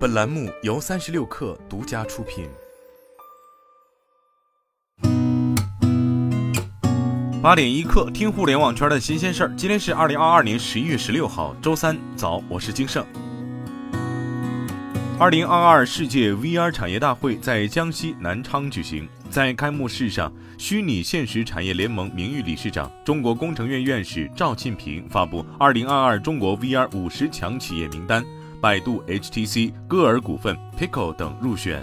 [0.00, 2.48] 本栏目由三十六氪独家出品。
[7.42, 9.52] 八点一刻，听互联网圈的新鲜事儿。
[9.54, 13.04] 今天是二零二二年十一月十六号，周三早，我是金盛。
[15.18, 28.24] 二零二二世界 VR 产业大会在江西南昌举行，在开幕式上，虚拟现实产业联盟名誉理事长、中国工程院院士赵庆平发布二零二二中国 VR 五十强企业名单。
[28.60, 31.82] 百度、HTC、歌尔股份、Pico 等入选。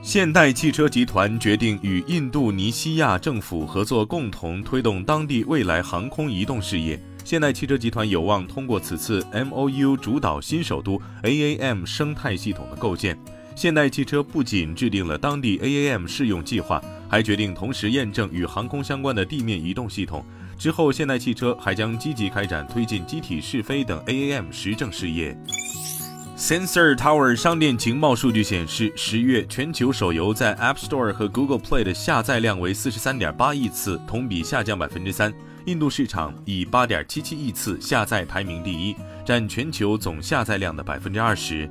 [0.00, 7.00] 现代汽车集团决定与印度尼西亚政府合作，共同推动当地未来航空移动事业。
[7.24, 13.18] 现代汽车集团有望通过此次 MOU 主导新首都 AAM 生态系统的构建。
[13.56, 20.24] 现代汽车不仅制定了当地 AAM 试用计划，还决定同时验证与航空相关的地面移动系统。
[20.58, 25.36] 之后，现代汽车还将积极开展推进机体试飞等 AAM 实证事业。
[26.36, 35.32] Sensor Tower 商店情报数据显示，十月全球手游在 App Store 和 Google Play 的下载量为四十三点八亿次，同比下降百分之三。
[35.64, 41.68] 印度市场以八点七七亿次下载排名第一，占全球总下载量的百分之二十。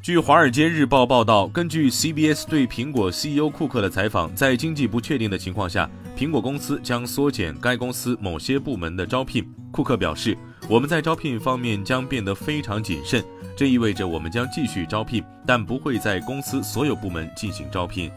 [0.00, 9.44] 据《华尔街日报》报道，根据 CBS 对苹果 CEO 库克的采访，在经济不确定的情况下，苹果公司将缩减该公司某些部门的招聘。
[9.70, 10.36] 库克表示
[10.68, 13.24] ：“我们在招聘方面将变得非常谨慎，
[13.56, 18.10] 这意味着我们将继续招聘，但不会在公司所有部门进行招聘。”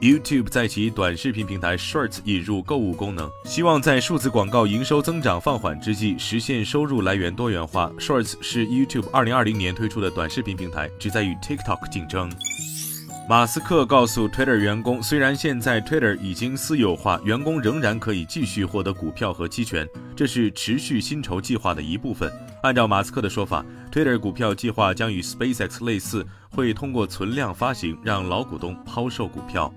[0.00, 7.90] YouTube 在其短视频平台 Shorts 引入购物功能，希望在数字广告营收增长放缓之际，实现收入来源多元化。
[7.98, 12.30] Shorts 是 YouTube 2020年推出的短视频平台，旨在与 TikTok 竞争。
[13.28, 22.32] 马斯克告诉 Twitter 员工，虽然现在 Twitter 已经私有化，员工仍然可以继续获得股票和期权，这是持续薪酬计划的一部分。
[22.62, 23.62] 按照马斯克的说法
[23.92, 29.70] ，Twitter 股票计划将与 SpaceX 类似，会通过存量发行让老股东抛售股票。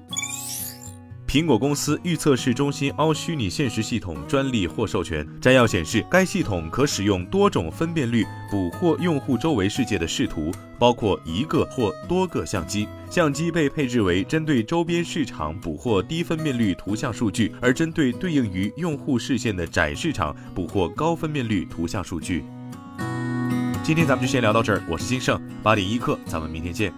[1.31, 5.25] 苹果公司预测式中心凹虚拟现实系统专利获授权。
[5.39, 12.85] 摘要显示，该系统可使用多种分辨率捕获用户周围世界的视图，包括一个或多个相机。
[13.09, 22.43] 相机被配置为针对周边市场捕获低分辨率图像数据，而针对对应于用户视线的窄市场捕获高分辨率图像数据。
[23.81, 26.93] 今天咱们就先聊到这儿，我是金盛八点一刻，咱们明天见。